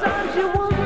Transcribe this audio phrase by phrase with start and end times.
[0.00, 0.79] Sometimes you wonder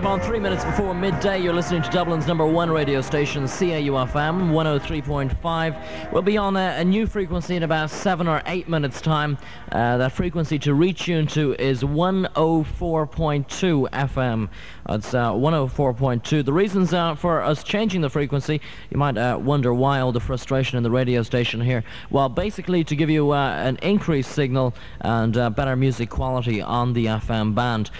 [0.00, 1.38] up on three minutes before midday.
[1.38, 6.12] You're listening to Dublin's number one radio station, CAUFM 103.5.
[6.12, 9.36] We'll be on a, a new frequency in about seven or eight minutes' time.
[9.70, 14.48] Uh, that frequency to retune to is 104.2 FM.
[14.88, 16.44] It's uh, 104.2.
[16.44, 18.60] The reasons uh, for us changing the frequency,
[18.90, 21.84] you might uh, wonder why all the frustration in the radio station here.
[22.10, 26.94] Well, basically to give you uh, an increased signal and uh, better music quality on
[26.94, 27.90] the FM band.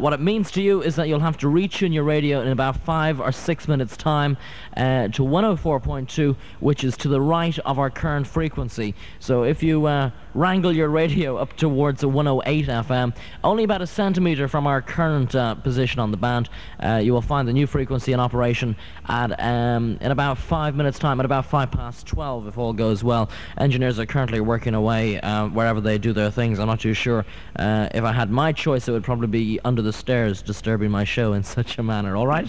[0.00, 2.76] what it means to you is that you'll have to retune your radio in about
[2.76, 4.36] five or six minutes' time
[4.76, 8.94] uh, to 104.2, which is to the right of our current frequency.
[9.20, 13.14] So if you uh, wrangle your radio up towards a 108 FM,
[13.44, 16.48] only about a centimeter from our current uh, position on the band,
[16.82, 18.76] uh, you will find the new frequency in operation
[19.08, 23.02] at um, in about five minutes' time, at about five past 12, if all goes
[23.02, 23.30] well.
[23.58, 26.58] Engineers are currently working away uh, wherever they do their things.
[26.58, 27.24] I'm not too sure.
[27.56, 31.04] Uh, if I had my choice, it would probably be under the stairs, disturbing my
[31.04, 32.16] show in such a manner.
[32.16, 32.48] All right.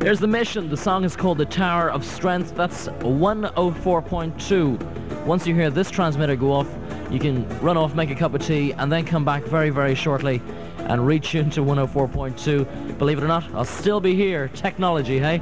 [0.00, 0.70] Here's the mission.
[0.70, 2.54] The song is called The Tower of Strength.
[2.54, 5.26] That's 104.2.
[5.26, 6.68] Once you hear this transmitter go off,
[7.10, 9.96] you can run off, make a cup of tea, and then come back very, very
[9.96, 10.40] shortly
[10.78, 12.96] and reach into 104.2.
[12.96, 14.46] Believe it or not, I'll still be here.
[14.48, 15.40] Technology, hey?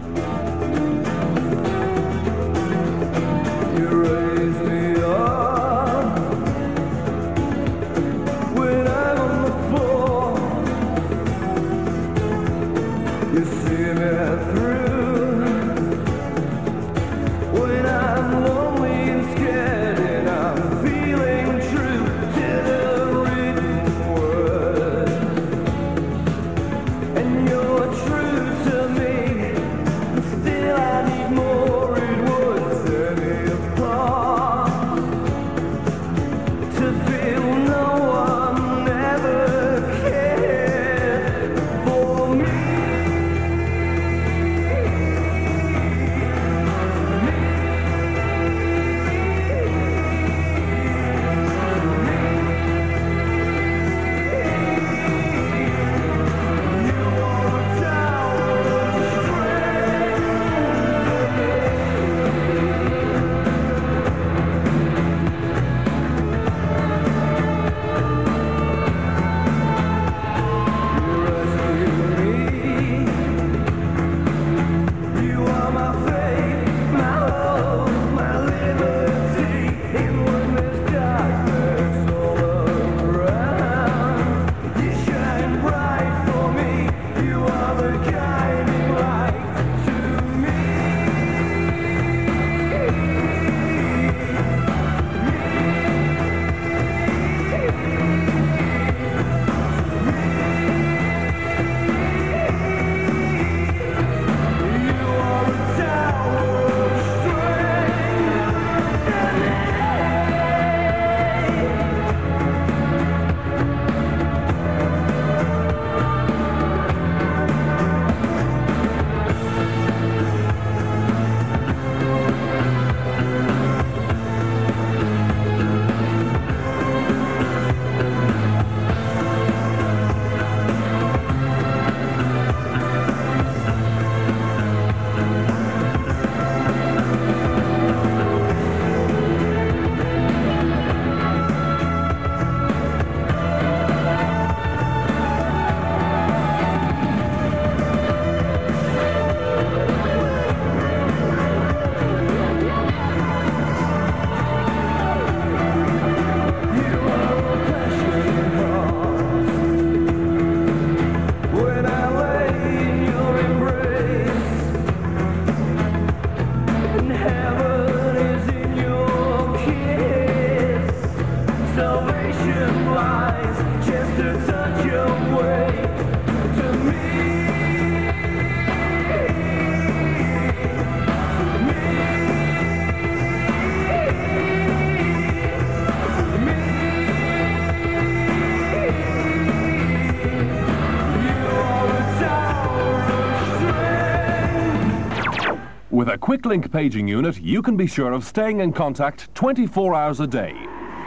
[196.14, 200.52] QuickLink paging unit, you can be sure of staying in contact 24 hours a day.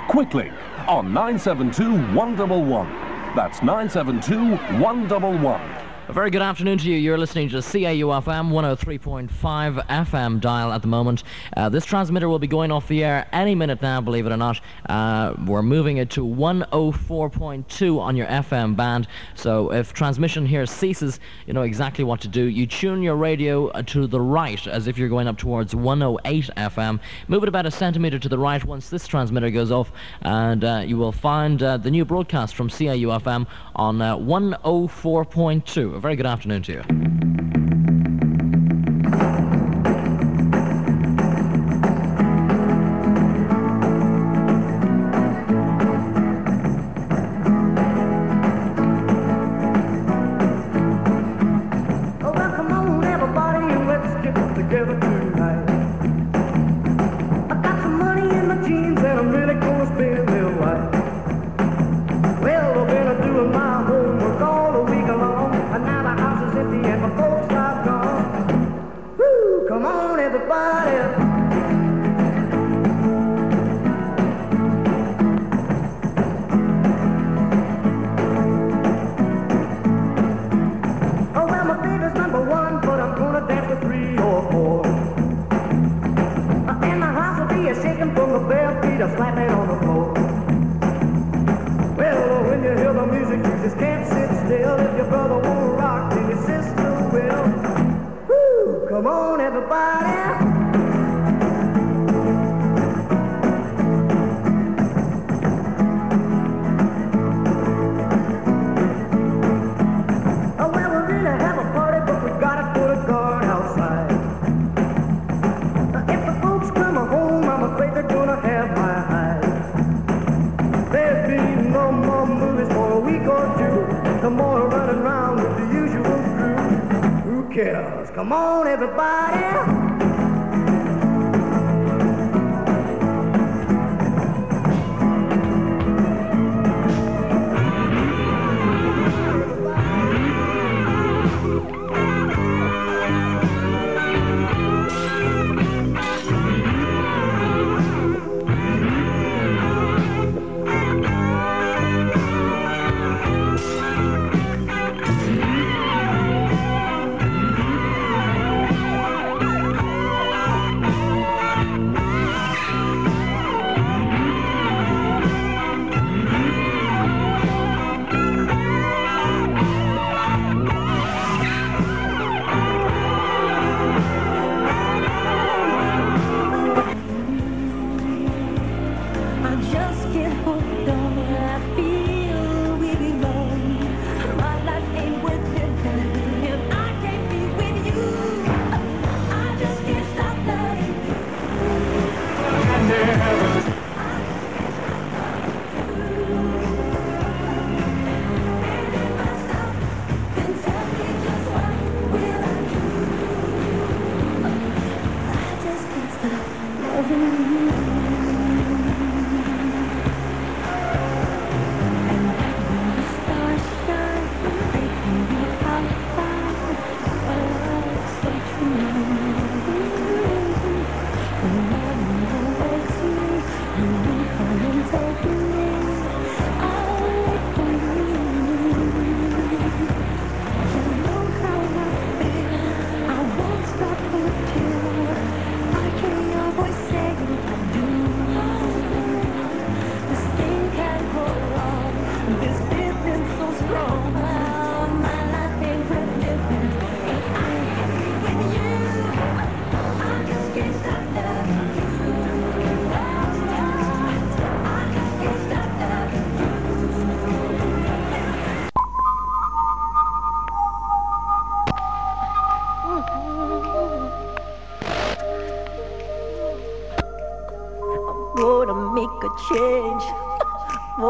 [0.10, 0.54] QuickLink
[0.88, 3.10] on 972 111.
[3.34, 5.80] That's 972 111.
[6.10, 6.98] A very good afternoon to you.
[6.98, 11.22] You're listening to CAUFM 103.5 FM dial at the moment.
[11.56, 14.38] Uh, this transmitter will be going off the air any minute now, believe it or
[14.38, 14.60] not.
[14.88, 19.08] Uh, we're moving it to 104.2 on your FM band.
[19.40, 22.44] So if transmission here ceases, you know exactly what to do.
[22.44, 26.50] You tune your radio uh, to the right as if you're going up towards 108
[26.58, 27.00] FM.
[27.30, 29.94] Move it about a centimeter to the right once this transmitter goes off,
[30.24, 35.96] and uh, you will find uh, the new broadcast from CAUFM on uh, 104.2.
[35.96, 36.99] A very good afternoon to you.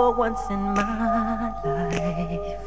[0.10, 2.60] For once in my life.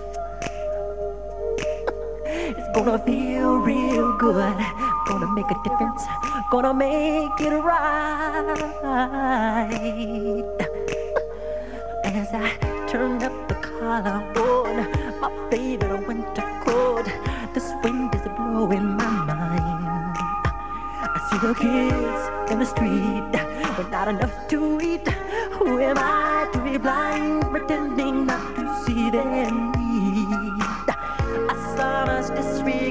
[2.58, 4.56] It's gonna feel real good.
[5.08, 6.02] Gonna make a difference.
[6.52, 8.54] Gonna make it right.
[12.04, 12.48] As I
[12.86, 14.74] turn up the collar on
[15.20, 17.06] my favorite winter coat,
[17.54, 20.16] this wind is blowing my mind.
[21.14, 23.32] I see the kids in the street
[23.76, 25.08] with not enough to eat.
[25.58, 26.31] Who am I
[26.78, 30.28] blind, pretending not to see their need.
[31.48, 32.81] I saw much disregard.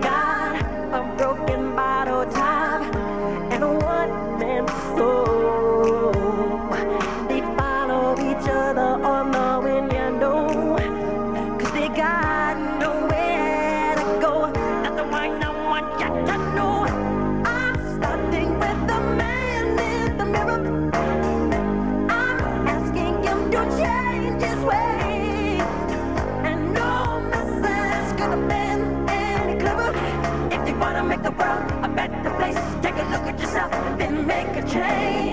[34.72, 35.31] change.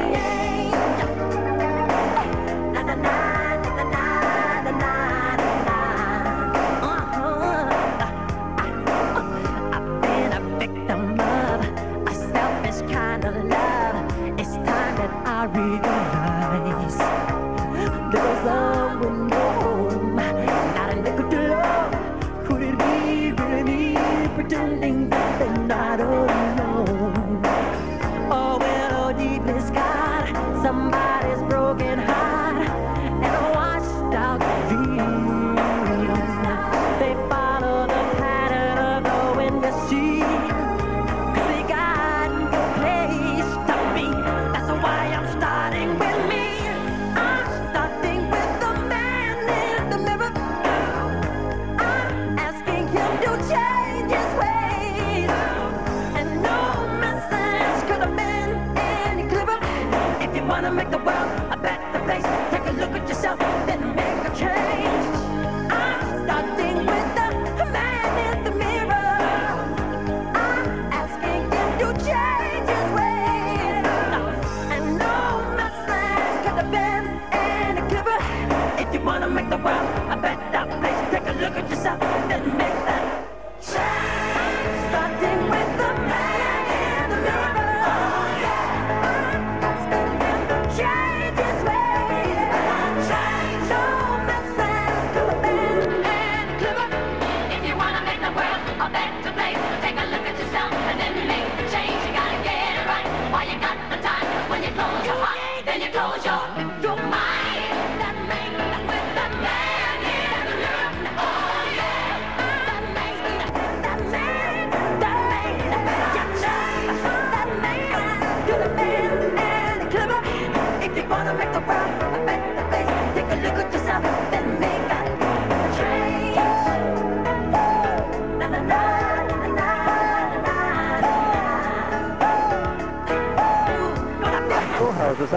[81.77, 82.68] suck and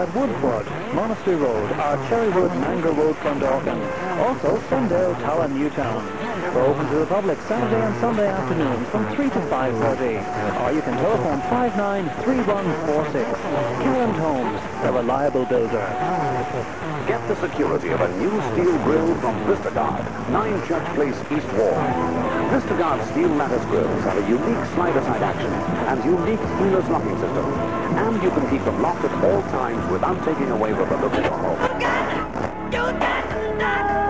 [0.02, 1.70] at Woodward, Monastery Road,
[2.10, 3.78] Cherrywood, Mango Road, Clondalkin.
[4.18, 6.02] Also, Sundale Tower, Newtown.
[6.52, 10.18] We're open to the public Saturday and Sunday afternoons from 3 to 5.30.
[10.60, 13.30] Or you can telephone 593146.
[13.78, 15.86] Kieran Homes, the reliable builder.
[17.06, 21.78] Get the security of a new steel grill from Vistaguard, 9 Church Place, East Wall.
[22.50, 25.52] Vistaguard steel lattice grills have a unique slider-side action
[25.86, 30.24] and unique keyless locking system and you can keep them locked at all times without
[30.24, 32.72] taking away from the look of the home.
[32.72, 34.01] Look!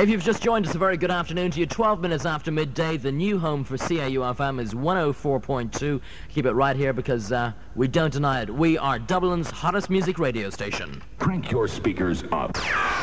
[0.00, 1.66] If you've just joined us, a very good afternoon to you.
[1.66, 6.00] 12 minutes after midday, the new home for CAUFM is 104.2.
[6.30, 8.48] Keep it right here because uh, we don't deny it.
[8.48, 11.02] We are Dublin's hottest music radio station.
[11.18, 12.56] Crank your speakers up.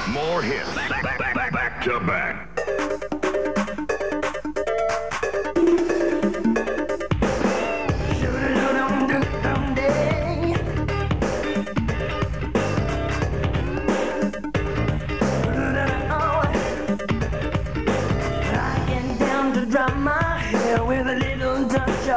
[0.10, 0.74] More hits.
[0.74, 3.17] Back, back, back, back to back.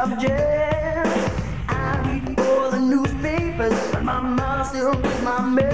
[0.01, 0.31] subject.
[1.69, 5.70] I read all the newspapers, but my mouth still reads my mail.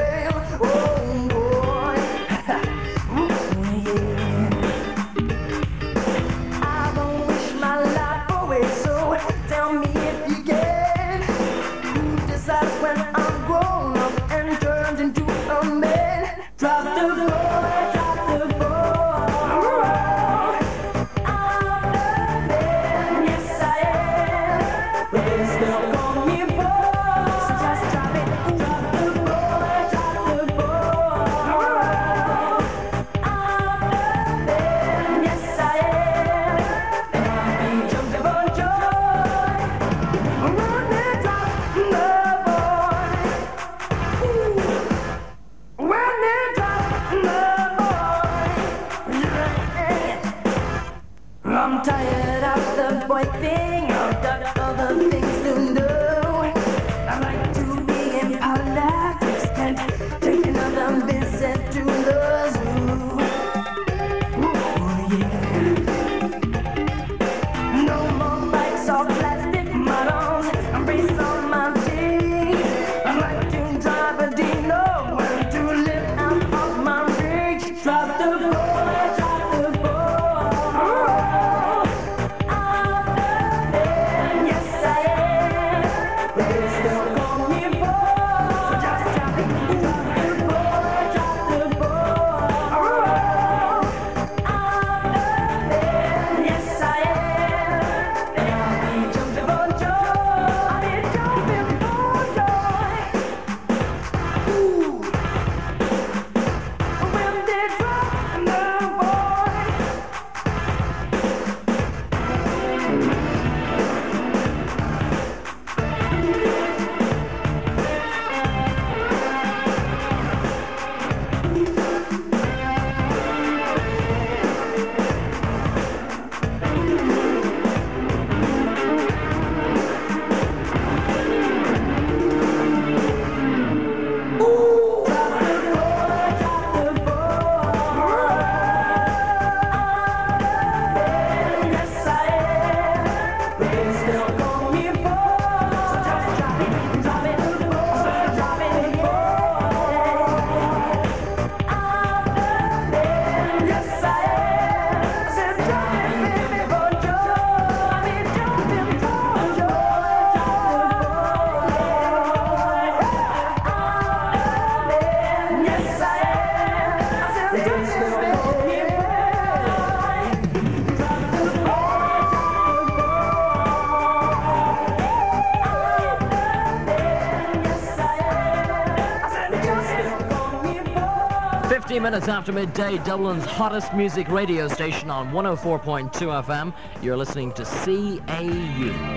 [182.30, 186.12] after midday, Dublin's hottest music radio station on 104.2
[186.44, 186.74] FM.
[187.02, 189.17] You're listening to CAU.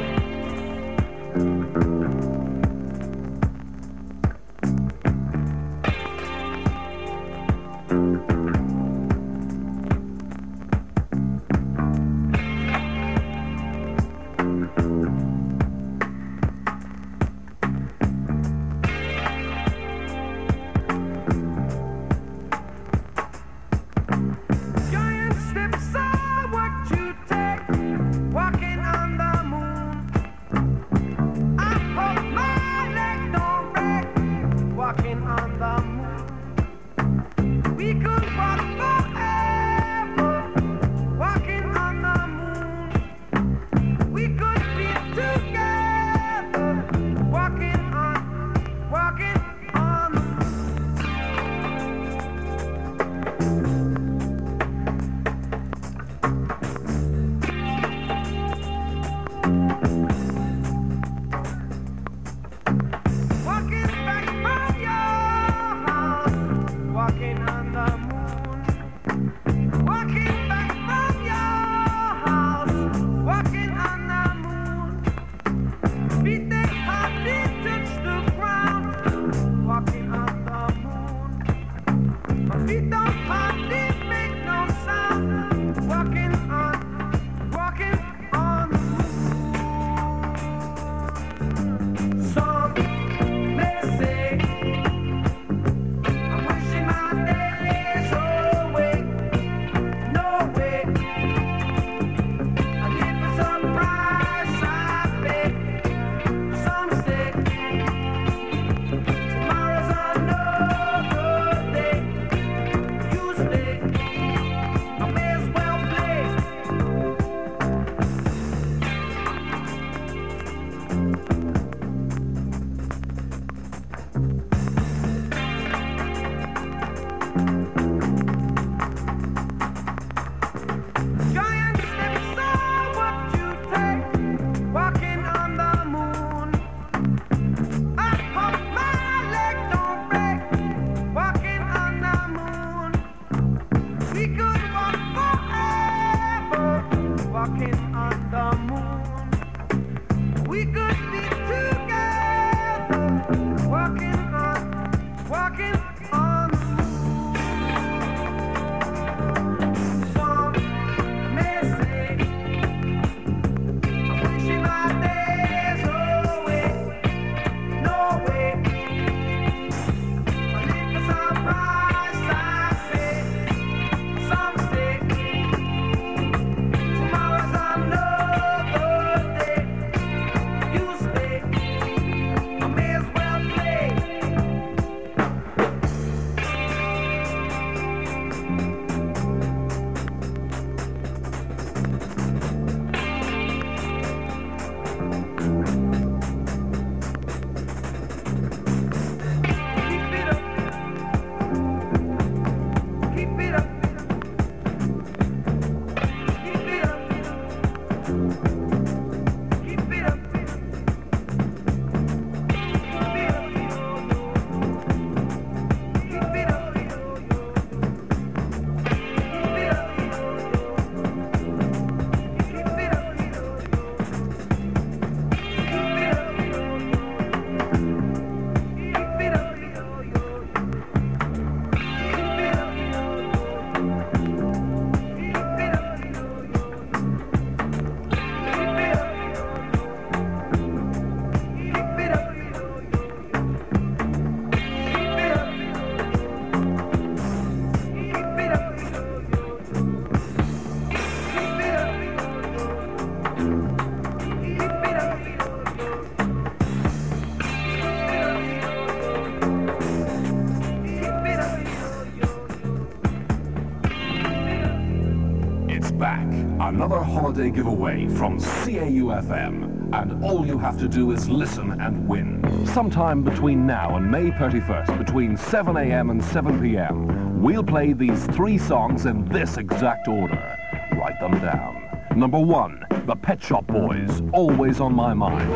[267.41, 269.95] Holiday giveaway from CAUFM.
[269.95, 272.67] And all you have to do is listen and win.
[272.67, 276.11] Sometime between now and May 31st, between 7 a.m.
[276.11, 280.59] and 7 p.m., we'll play these three songs in this exact order.
[280.93, 282.05] Write them down.
[282.15, 285.49] Number one, The Pet Shop Boys, Always on My Mind.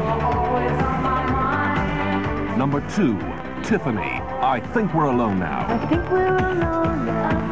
[2.57, 3.18] Number two,
[3.62, 5.66] Tiffany, I Think We're Alone Now.
[5.68, 7.44] I think we're alone now.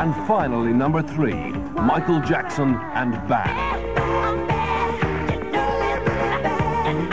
[0.00, 3.80] And finally, number three, Michael Jackson and Bad.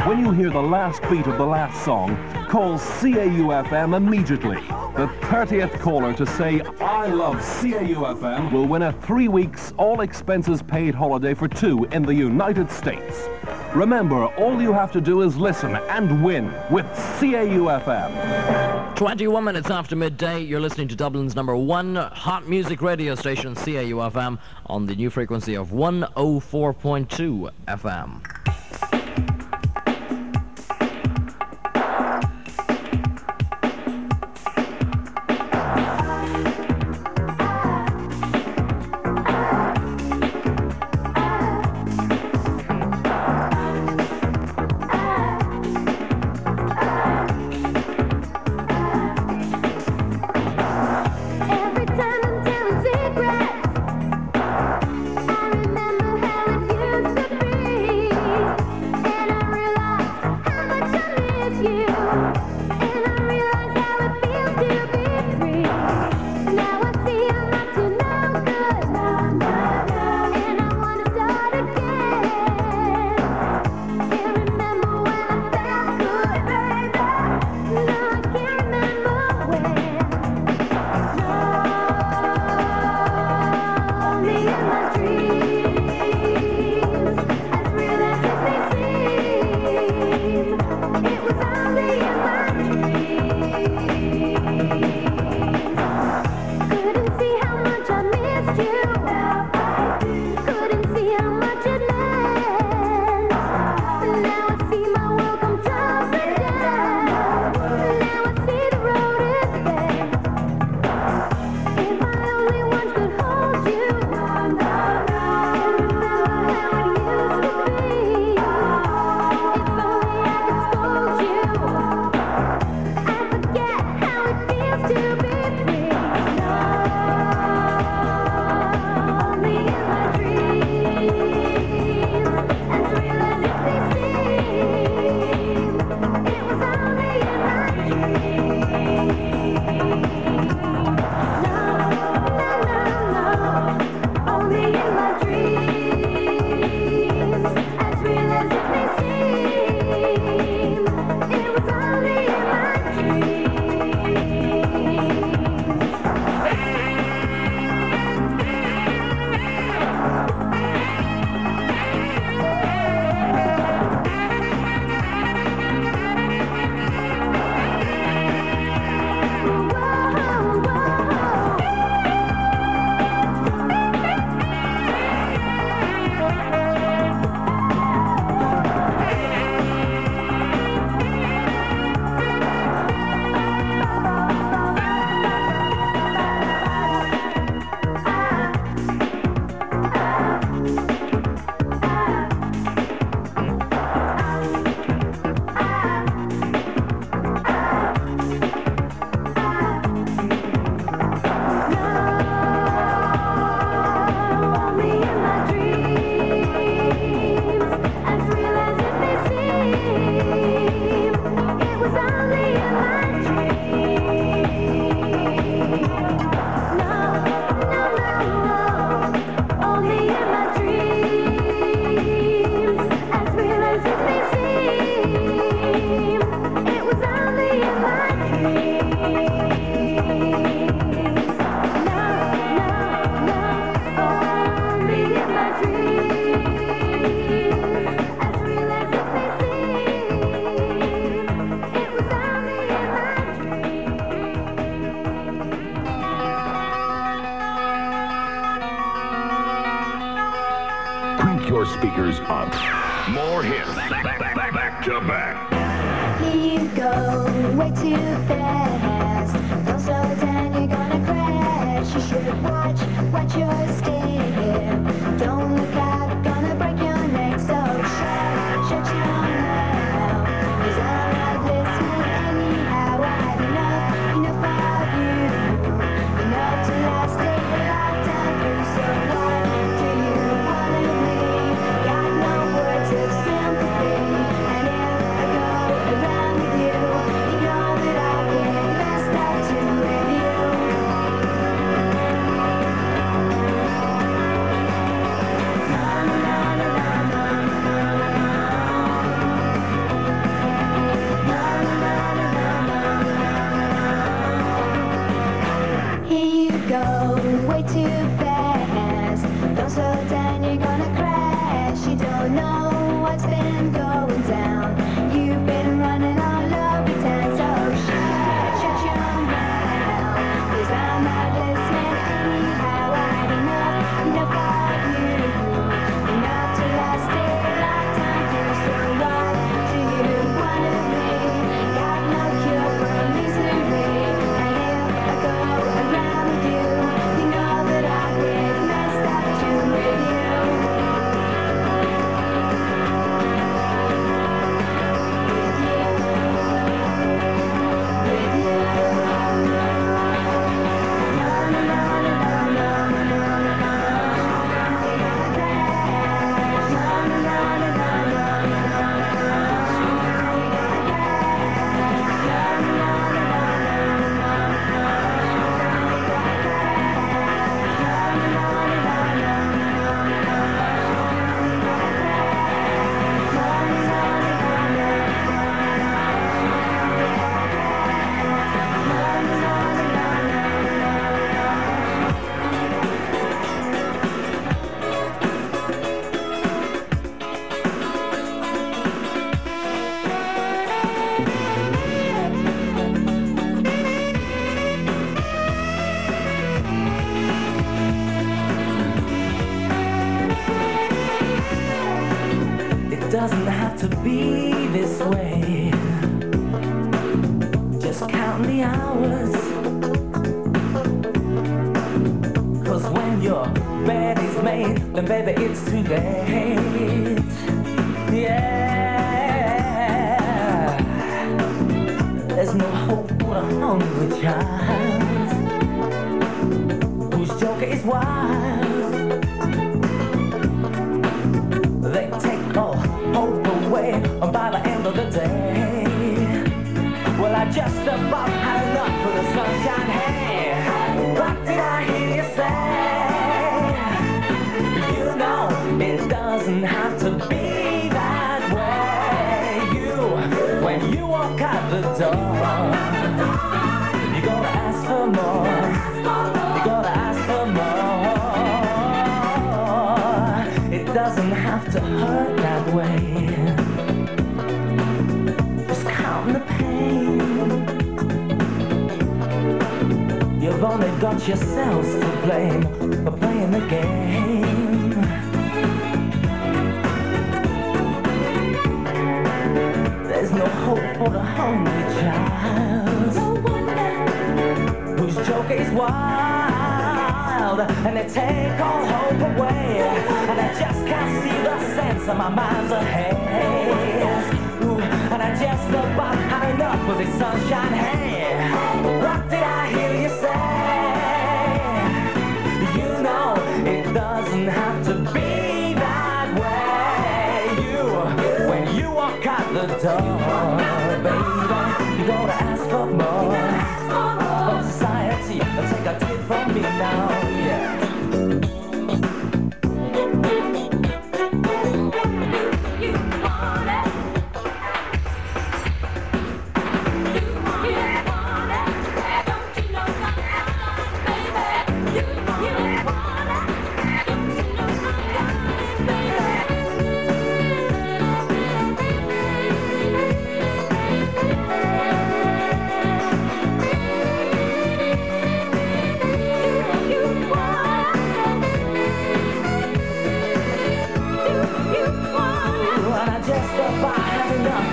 [0.05, 4.55] When you hear the last beat of the last song, call CAUFM immediately.
[4.95, 10.61] The 30th caller to say, I love CAUFM will win a three weeks, all expenses
[10.61, 13.29] paid holiday for two in the United States.
[13.73, 16.85] Remember, all you have to do is listen and win with
[17.19, 18.86] CAUFM.
[18.97, 24.39] 21 minutes after midday, you're listening to Dublin's number one hot music radio station, CAUFM,
[24.65, 28.66] on the new frequency of 104.2 FM.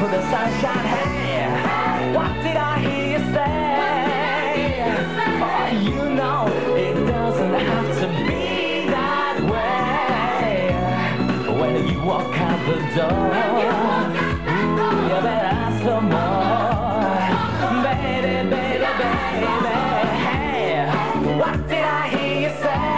[0.04, 0.86] for the sunshine.
[0.86, 3.56] Hey, what did I hear you say?
[5.48, 6.40] Oh, you know
[6.76, 8.44] it doesn't have to be
[8.96, 10.74] that way.
[11.58, 13.72] When you walk out the door, ooh,
[15.08, 17.20] you better ask for more,
[17.86, 19.74] baby, baby, baby.
[20.26, 20.72] Hey,
[21.40, 22.88] what did I hear you say?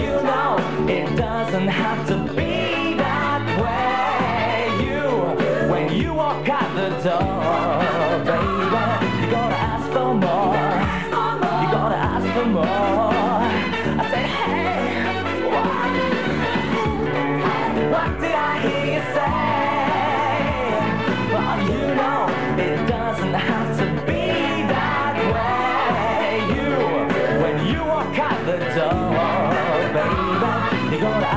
[0.00, 0.50] You know
[0.88, 2.45] it doesn't have to be.
[7.06, 7.14] Door,
[8.26, 10.72] baby, you gotta ask for more.
[11.62, 13.46] You gotta ask for more.
[14.00, 15.06] I say, hey,
[17.92, 18.10] what?
[18.20, 19.38] Did I hear you say?
[21.32, 22.22] Well, you know
[22.66, 24.24] it doesn't have to be
[24.74, 26.30] that way.
[26.56, 26.72] You,
[27.40, 29.30] when you walk out the door,
[29.94, 31.35] baby, you gotta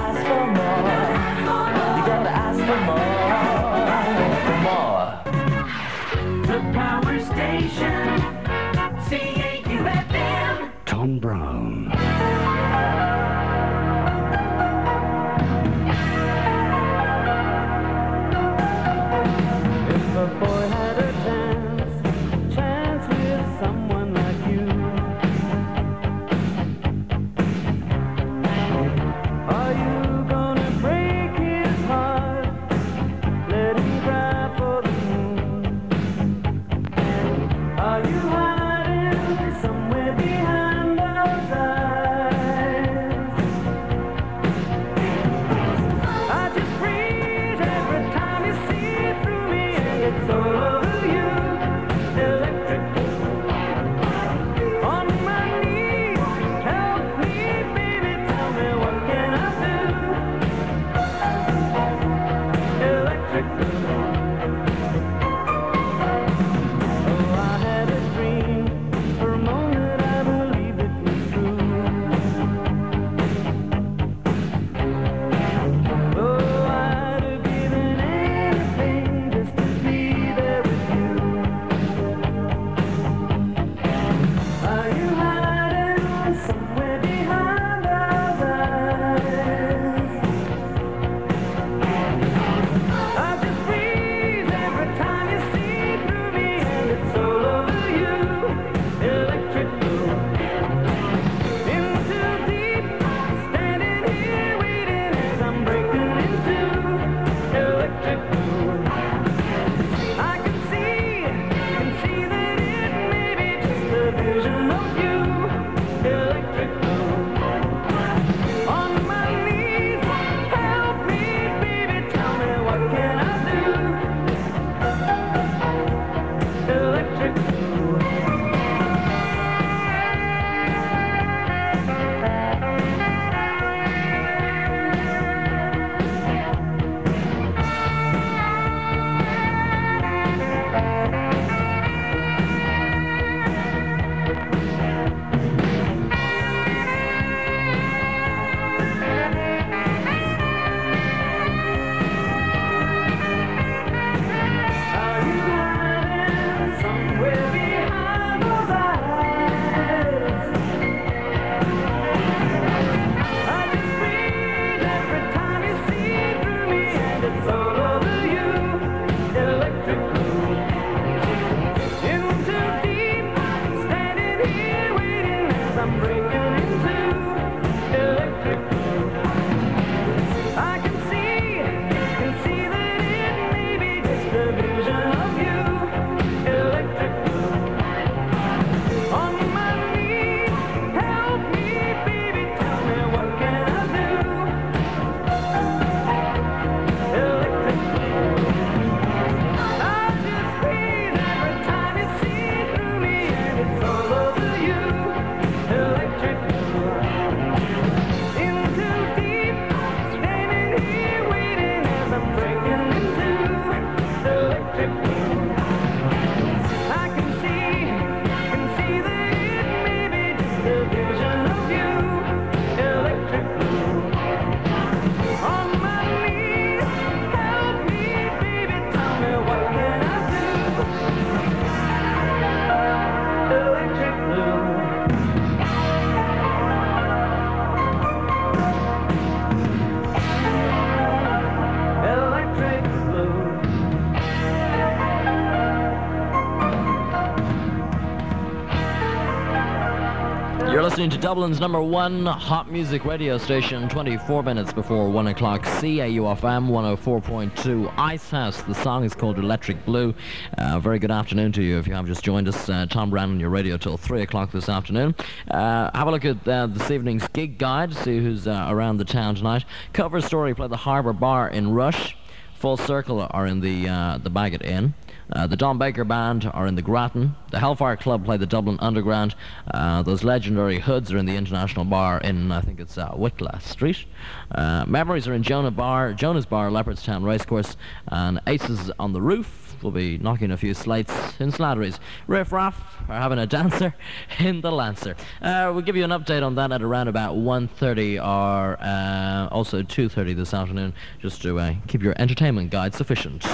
[251.00, 256.68] listening to Dublin's number one hot music radio station, 24 minutes before 1 o'clock, CAUFM
[256.68, 258.62] 104.2 Icehouse.
[258.64, 260.14] The song is called Electric Blue.
[260.58, 262.68] Uh, very good afternoon to you if you have just joined us.
[262.68, 265.16] Uh, Tom Browne on your radio till 3 o'clock this afternoon.
[265.50, 269.06] Uh, have a look at uh, this evening's gig guide, see who's uh, around the
[269.06, 269.64] town tonight.
[269.93, 272.18] Cover story, play the Harbour Bar in Rush.
[272.56, 274.93] Full Circle are in the, uh, the Baggot Inn.
[275.32, 277.36] Uh, the Don Baker Band are in the Grattan.
[277.52, 279.36] The Hellfire Club play the Dublin Underground.
[279.72, 284.06] Uh, those legendary Hoods are in the International Bar in, I think it's uh, Street.
[284.52, 287.78] Uh, Memories are in Jonah Bar, Jonah's Bar, Leopardstown Racecourse.
[288.08, 292.00] And Aces on the Roof will be knocking a few slates in Slattery's.
[292.28, 292.76] Riff Raff
[293.08, 293.94] are having a dancer
[294.40, 295.16] in the Lancer.
[295.42, 299.82] Uh, we'll give you an update on that at around about 1.30 or uh, also
[299.82, 303.46] 2.30 this afternoon, just to uh, keep your entertainment guide sufficient.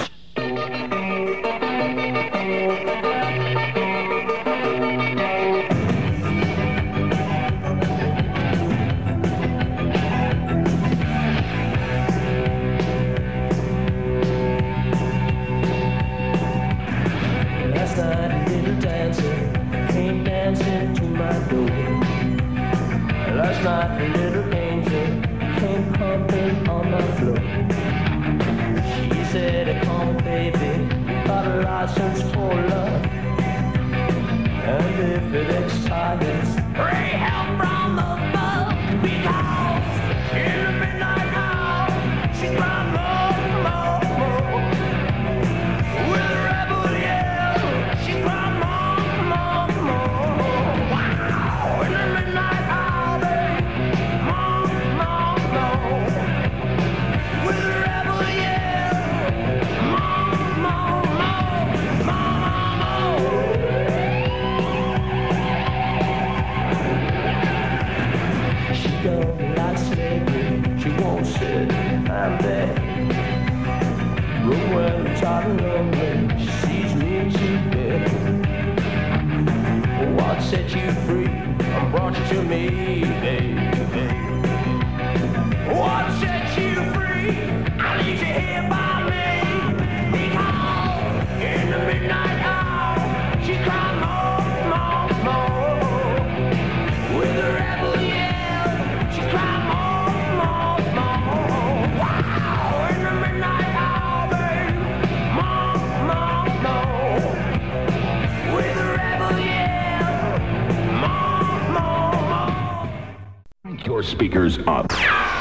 [113.84, 114.90] Your speakers up.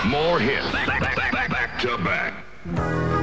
[0.06, 0.72] More hits.
[0.72, 3.15] Back, back, back, back to back.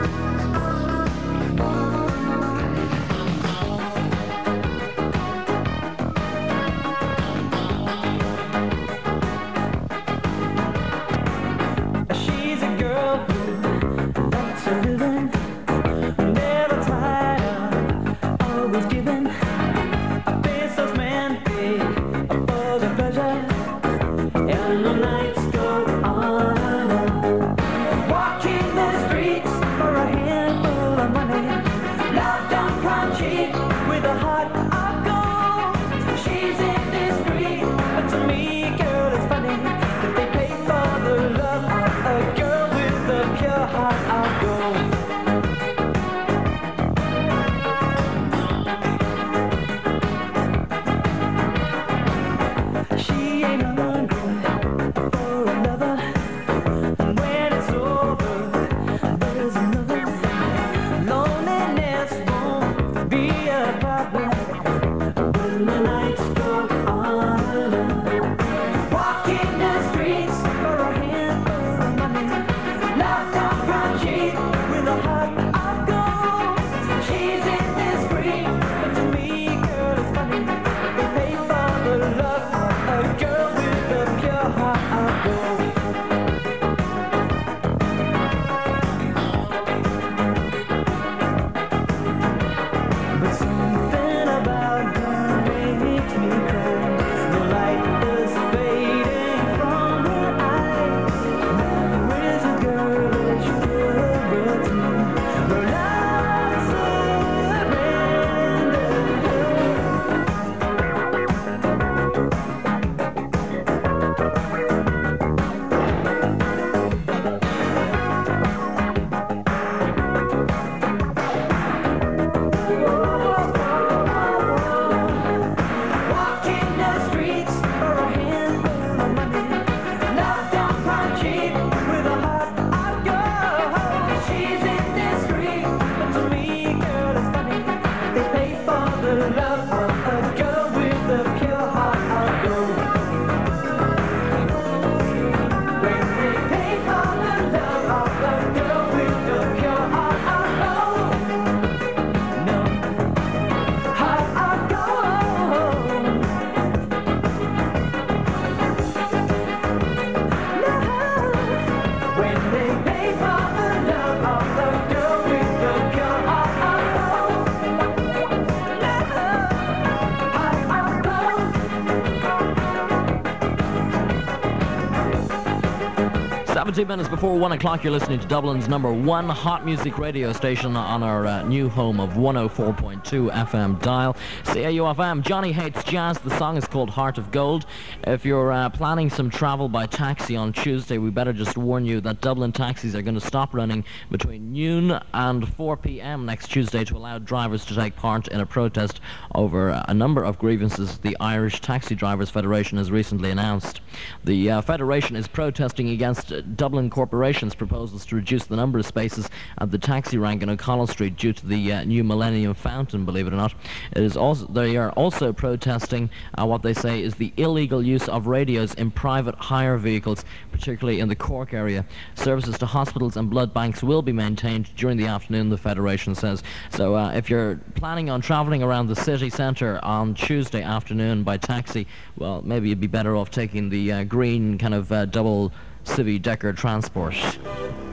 [176.62, 180.76] 17 minutes before 1 o'clock, you're listening to Dublin's number one hot music radio station
[180.76, 183.02] on our uh, new home of 104.2
[183.32, 184.14] FM dial.
[184.44, 186.20] CAUFM, Johnny Hates Jazz.
[186.20, 187.66] The song is called Heart of Gold.
[188.06, 192.00] If you're uh, planning some travel by taxi on Tuesday, we better just warn you
[192.02, 196.26] that Dublin taxis are going to stop running between noon and 4 p.m.
[196.26, 199.00] next Tuesday to allow drivers to take part in a protest
[199.34, 203.80] over uh, a number of grievances the Irish Taxi Drivers Federation has recently announced.
[204.22, 209.28] The uh, Federation is protesting against Dublin Corporation's proposals to reduce the number of spaces
[209.58, 213.26] at the taxi rank in O'Connell Street due to the uh, new Millennium Fountain, believe
[213.26, 213.54] it or not.
[213.92, 218.08] It is also, they are also protesting uh, what they say is the illegal use
[218.08, 221.84] of radios in private hire vehicles, particularly in the Cork area.
[222.14, 226.42] Services to hospitals and blood banks will be maintained during the afternoon, the Federation says.
[226.70, 231.36] So uh, if you're planning on travelling around the city centre on Tuesday afternoon by
[231.36, 231.86] taxi,
[232.16, 235.52] well, maybe you'd be better off taking the uh, green kind of uh, double
[235.84, 237.14] Civi Decker transport.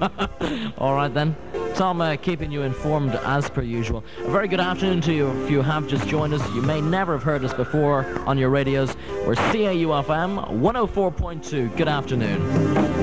[0.78, 1.36] All right then.
[1.76, 4.04] Tom uh, keeping you informed as per usual.
[4.20, 6.46] A very good afternoon to you if you have just joined us.
[6.54, 8.98] You may never have heard us before on your radios.
[9.26, 11.78] We're CAUFM 104.2.
[11.78, 12.99] Good afternoon.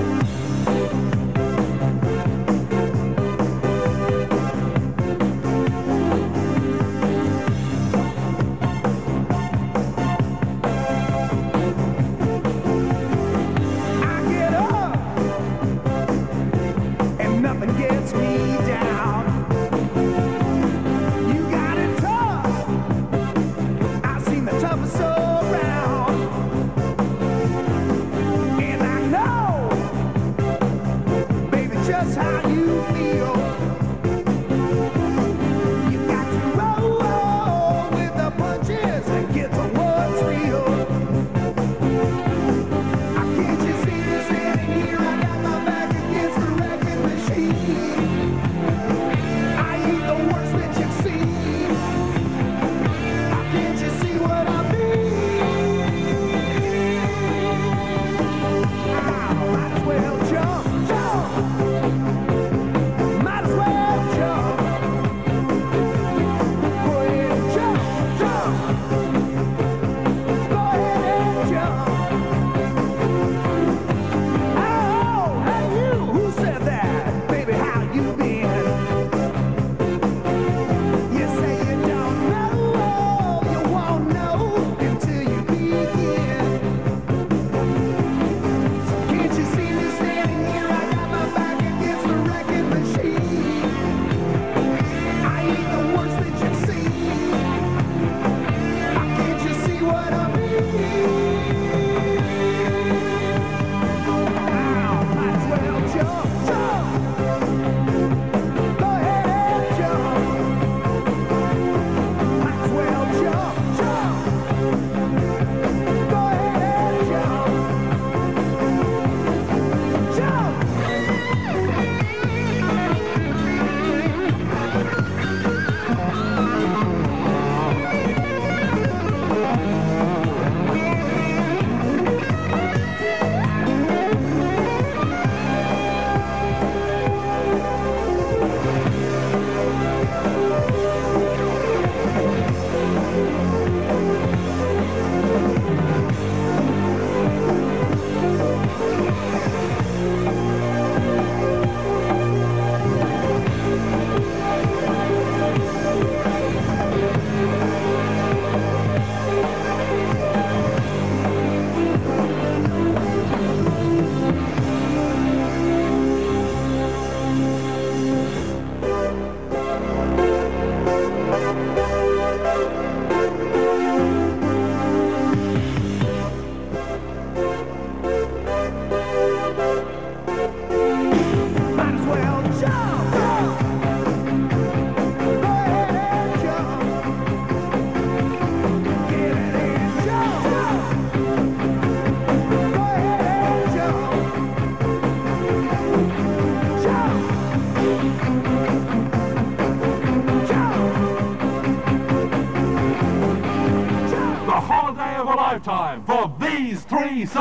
[207.26, 207.34] These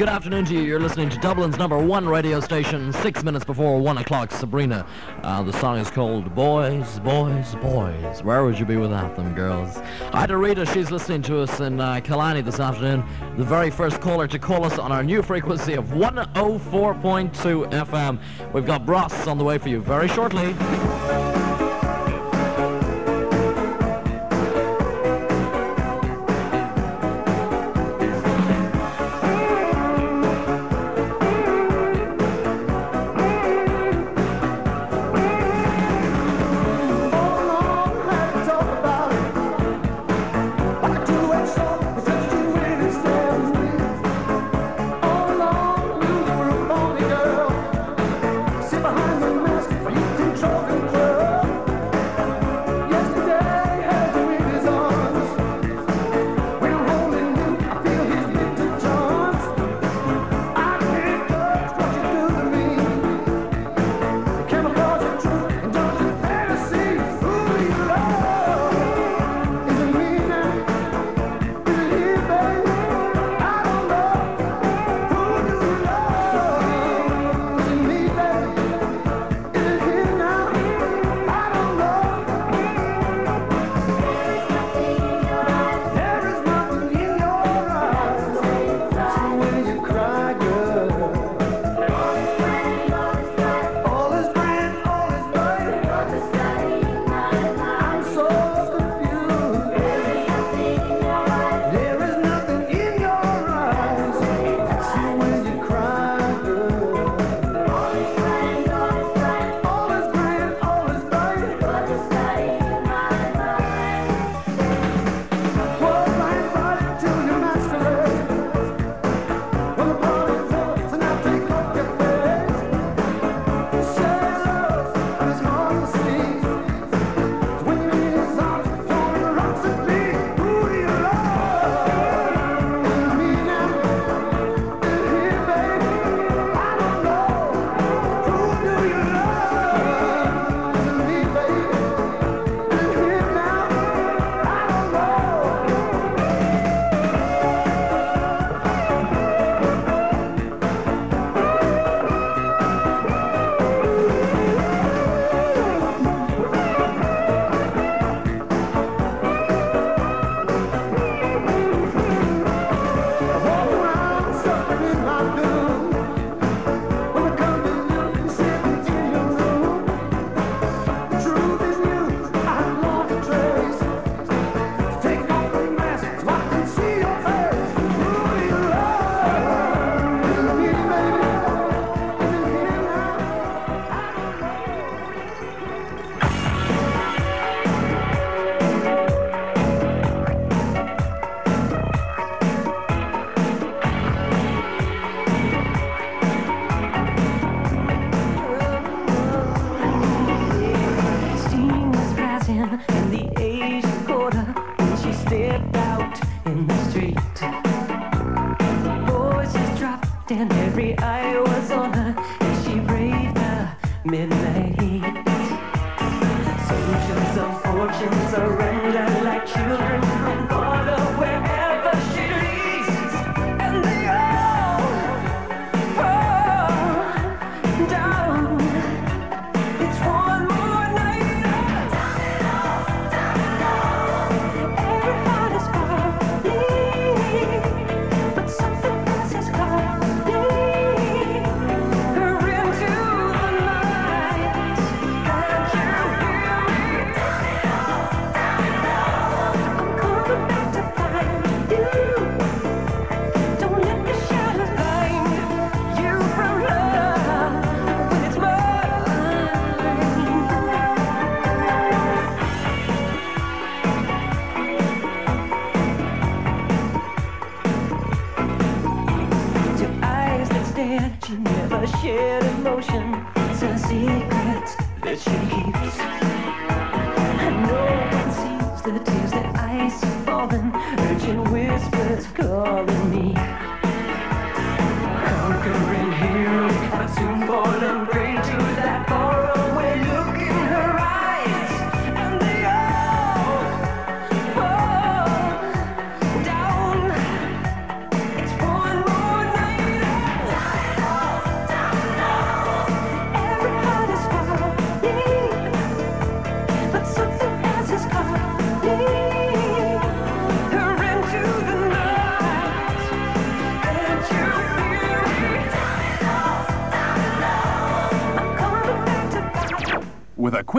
[0.00, 0.62] good afternoon to you.
[0.62, 4.30] You're listening to Dublin's number one radio station, six minutes before one o'clock.
[4.30, 4.86] Sabrina.
[5.22, 8.22] Uh, the song is called Boys, Boys, Boys.
[8.22, 9.78] Where would you be without them, girls?
[10.26, 10.64] To Rita.
[10.64, 13.04] She's listening to us in uh, Killarney this afternoon.
[13.36, 18.54] The very first caller to call us on our new frequency of 104.2 FM.
[18.54, 20.54] We've got Bros on the way for you very shortly.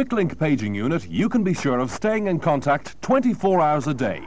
[0.01, 4.19] QuickLink paging unit, you can be sure of staying in contact 24 hours a day.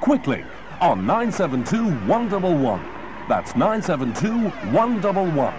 [0.00, 0.46] QuickLink
[0.80, 3.28] on 972-111.
[3.28, 5.52] That's 972-111.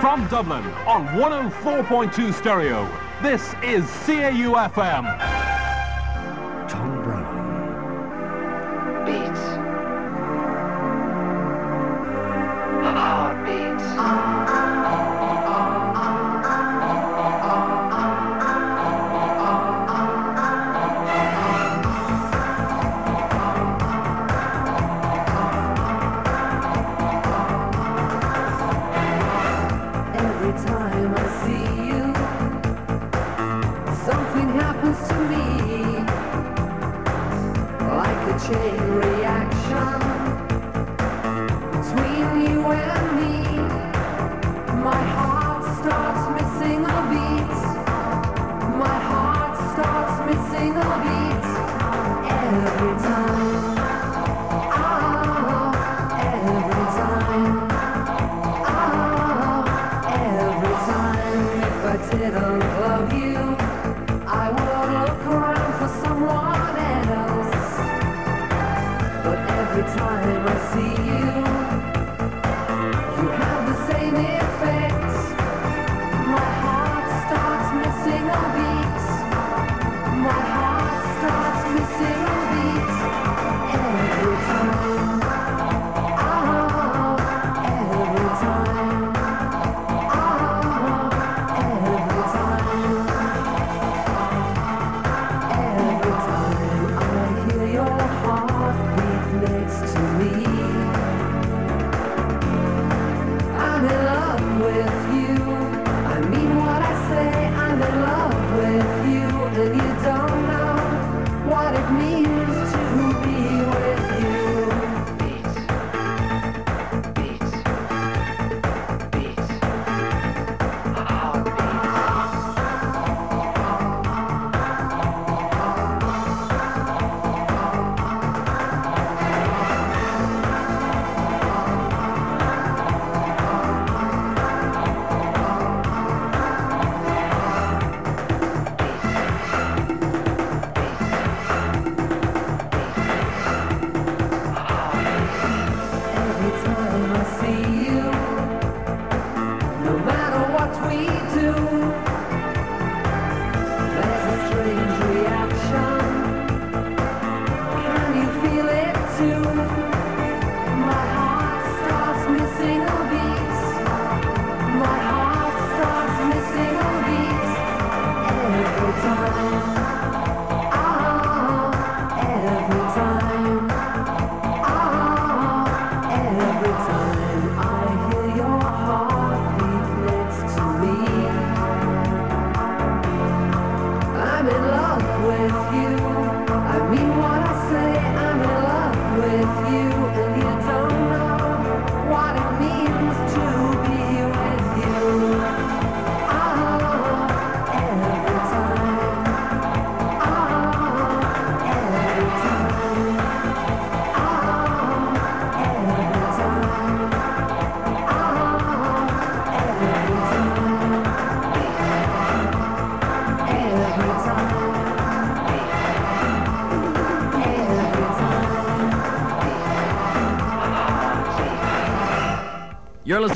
[0.00, 2.88] From Dublin on 104.2 Stereo,
[3.20, 5.39] this is CAU-FM.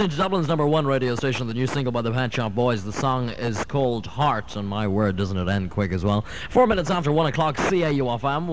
[0.05, 2.85] Dublin's number one radio station, the new single by the Pet Shop Boys.
[2.85, 6.27] The song is called Heart, and my word, doesn't it end quick as well?
[6.51, 8.47] Four minutes after one o'clock, CAUFM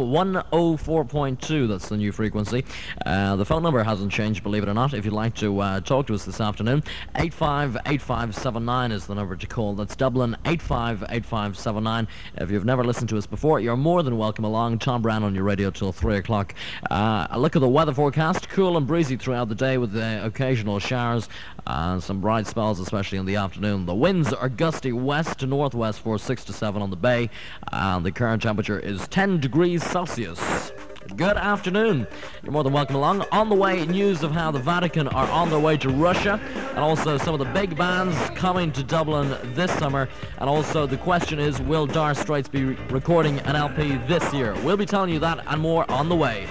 [0.50, 1.68] 104.2.
[1.68, 2.64] That's the new frequency.
[3.06, 4.94] Uh, the phone number hasn't changed, believe it or not.
[4.94, 6.84] If you'd like to uh, talk to us this afternoon,
[7.16, 9.76] 858579 is the number to call.
[9.76, 12.08] That's Dublin 858579.
[12.38, 14.80] If you've never listened to us before, you're more than welcome along.
[14.80, 16.56] Tom Browne on your radio till three o'clock.
[16.90, 20.22] Uh, a look at the weather forecast: cool and breezy throughout the day with uh,
[20.24, 21.28] occasional showers
[21.68, 23.86] and some bright spells, especially in the afternoon.
[23.86, 27.30] The winds are gusty west to northwest for 6 to 7 on the bay,
[27.72, 30.72] and the current temperature is 10 degrees Celsius.
[31.16, 32.08] Good afternoon.
[32.44, 33.26] You're more than welcome along.
[33.32, 36.40] On the way, news of how the Vatican are on their way to Russia,
[36.70, 40.08] and also some of the big bands coming to Dublin this summer.
[40.38, 44.54] And also, the question is, will Dire Straits be re- recording an LP this year?
[44.64, 46.48] We'll be telling you that and more on the way.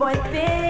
[0.00, 0.69] boy baby.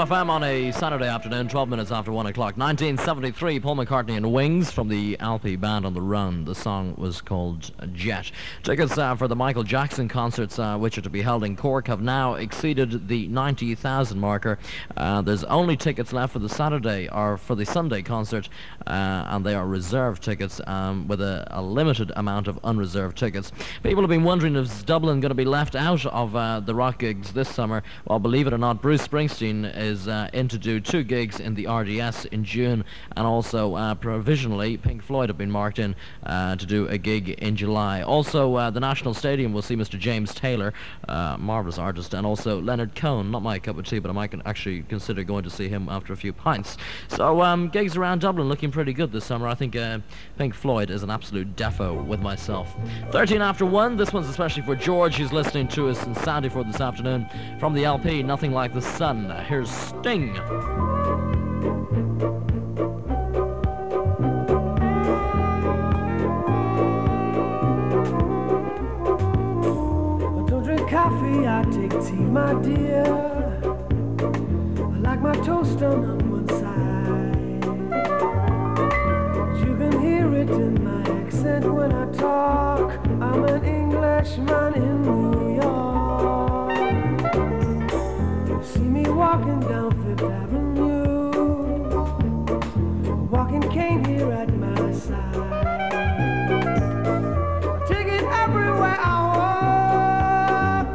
[0.00, 2.56] CAUFM on a Saturday afternoon, 12 minutes after 1 o'clock.
[2.56, 6.46] 1973, Paul McCartney and Wings from the LP Band on the Run.
[6.46, 8.30] The song was called Jet.
[8.62, 11.86] Tickets uh, for the Michael Jackson concerts, uh, which are to be held in Cork,
[11.88, 14.58] have now exceeded the 90,000 marker.
[14.96, 18.48] Uh, there's only tickets left for the Saturday or for the Sunday concert,
[18.86, 23.52] uh, and they are reserved tickets um, with a, a limited amount of unreserved tickets.
[23.82, 27.00] People have been wondering is Dublin going to be left out of uh, the rock
[27.00, 27.82] gigs this summer.
[28.06, 31.54] Well, believe it or not, Bruce Springsteen is uh, in to do two gigs in
[31.54, 32.84] the RDS in June,
[33.16, 35.94] and also uh, provisionally, Pink Floyd have been marked in
[36.24, 38.02] uh, to do a gig in July.
[38.02, 39.98] Also, the National Stadium will see Mr.
[39.98, 40.72] James Taylor,
[41.38, 43.30] marvelous artist, and also Leonard Cohen.
[43.30, 46.12] Not my cup of tea, but I might actually consider going to see him after
[46.12, 46.76] a few pints.
[47.08, 49.46] So, um, gigs around Dublin looking pretty good this summer.
[49.46, 49.76] I think
[50.38, 52.74] Pink Floyd is an absolute defo with myself.
[53.10, 56.80] 13 after 1, this one's especially for George, who's listening to us in Sandyford this
[56.80, 57.26] afternoon
[57.58, 59.30] from the LP Nothing Like the Sun.
[59.46, 60.30] Here's Sting.
[60.30, 60.42] I
[70.48, 73.04] don't drink coffee, I take tea, my dear.
[74.78, 77.64] I like my toast done on one side.
[79.60, 82.92] You can hear it in my accent when I talk.
[83.20, 85.59] I'm an Englishman in New York.
[89.20, 91.30] Walking down Fifth Avenue,
[93.30, 95.34] walking cane here at my side.
[97.86, 100.86] Take it everywhere I walk.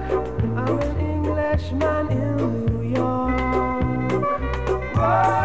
[0.58, 4.12] I'm an Englishman in New York.
[4.96, 5.45] Whoa,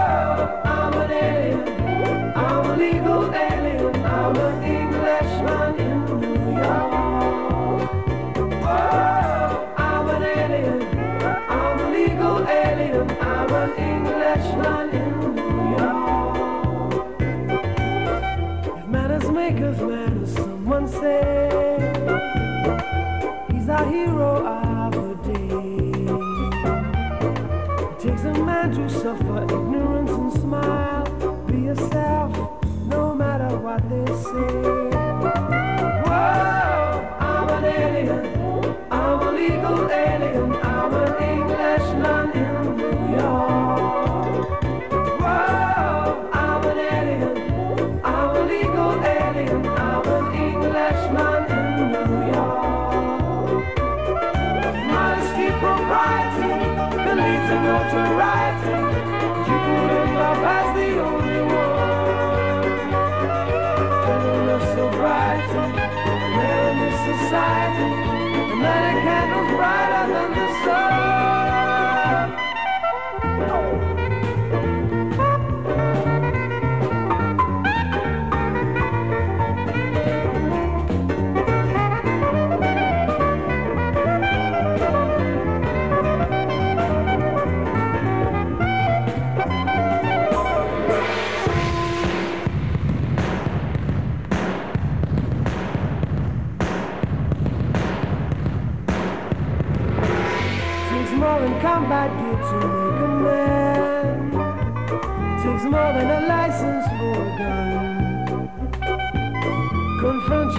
[57.90, 58.49] to notoriety.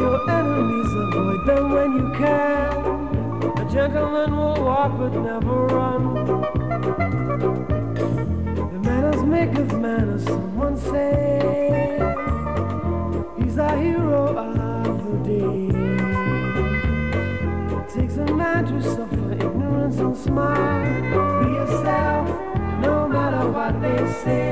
[0.01, 2.73] your enemies, avoid them when you can.
[3.61, 6.03] A gentleman will walk but never run.
[8.73, 11.99] The manners make of manners, someone say
[13.37, 15.61] He's our hero of the day.
[17.77, 20.83] It takes a man to suffer ignorance and smile.
[21.43, 22.27] Be yourself,
[22.81, 24.50] no matter what they say.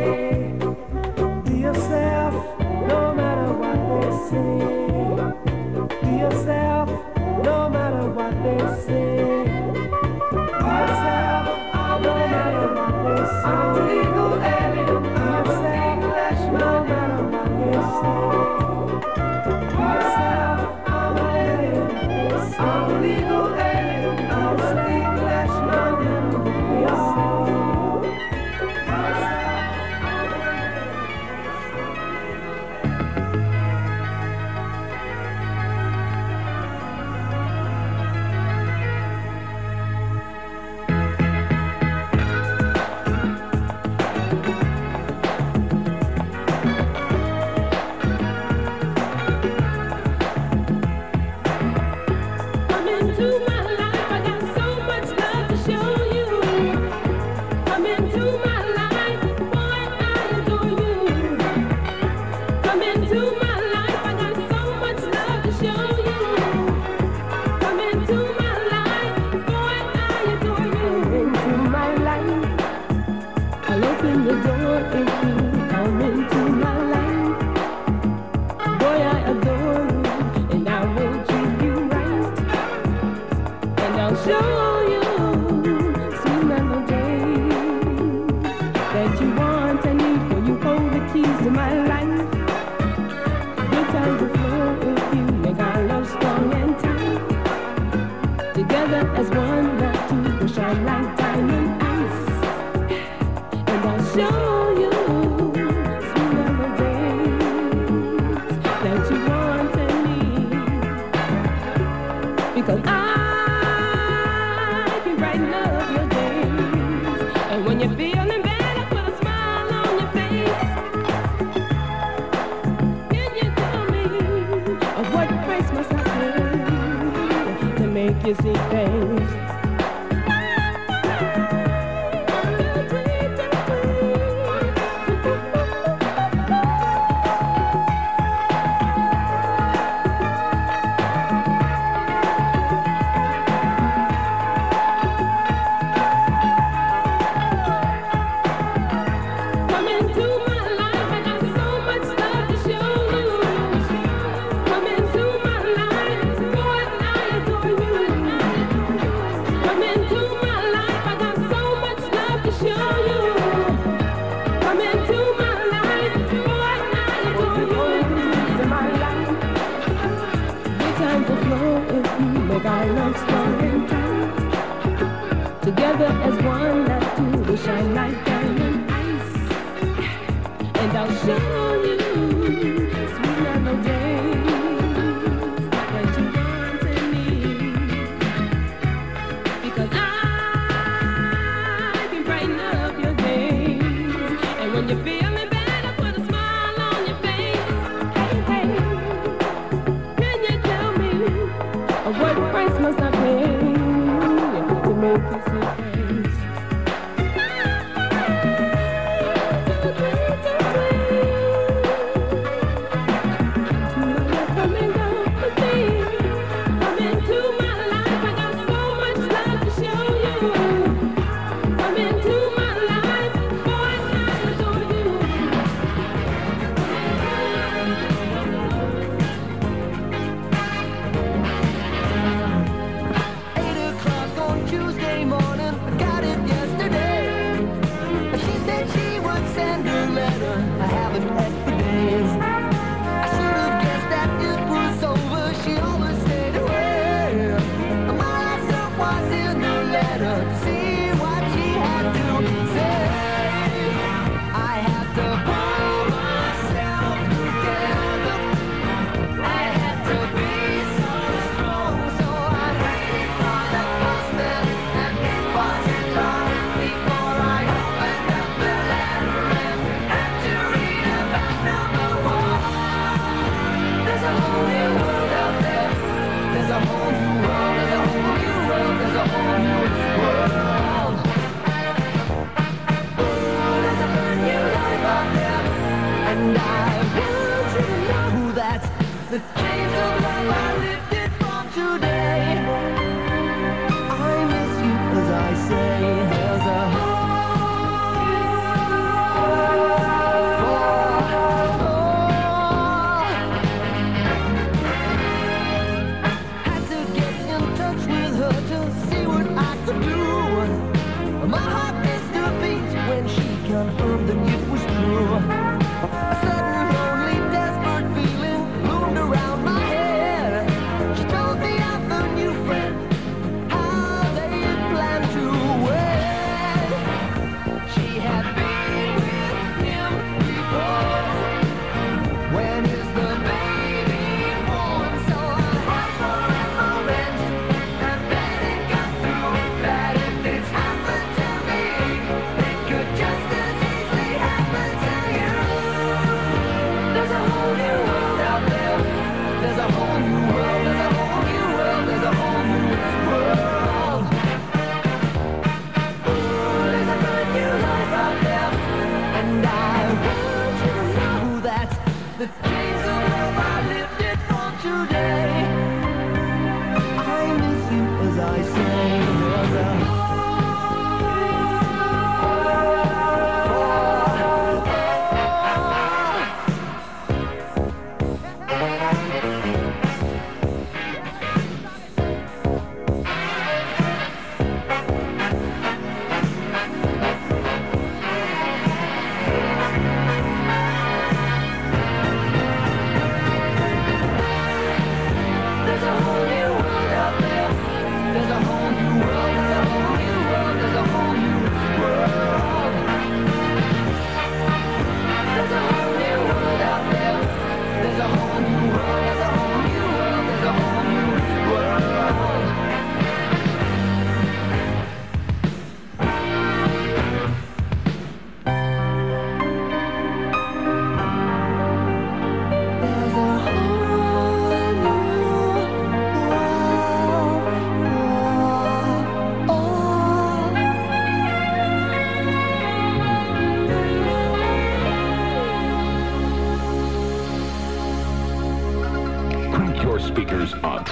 [440.29, 441.09] speakers up.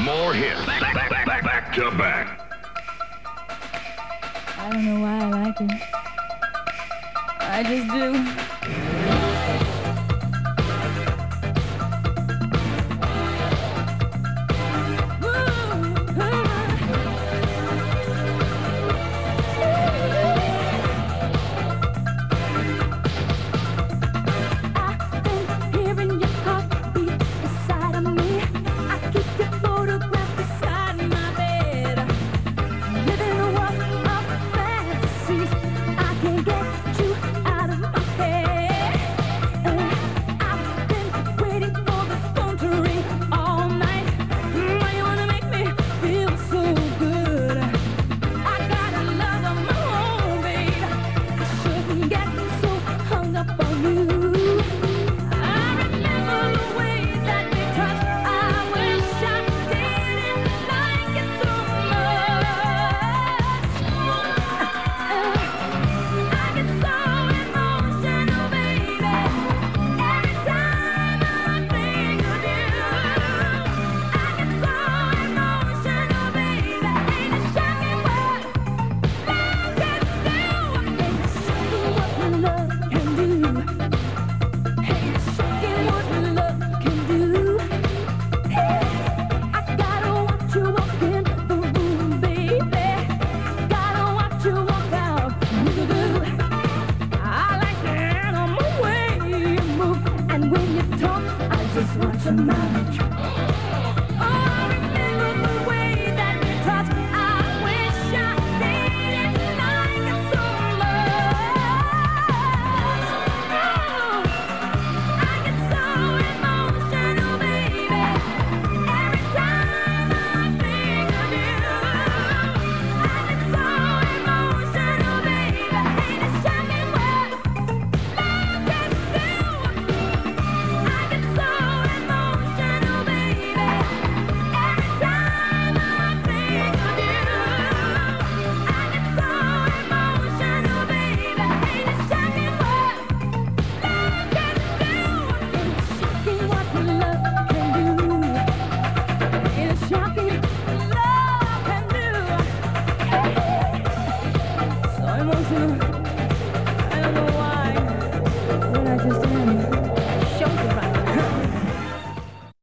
[0.00, 0.66] More hits.
[0.66, 2.40] Back, back, back, back to back.
[4.58, 5.70] I don't know why I like it.
[7.38, 8.55] I just do.